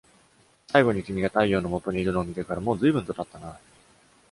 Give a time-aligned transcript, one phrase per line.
[0.69, 3.59] 最後に君が太陽の下にいるのを見てから、もう随分と経ったな！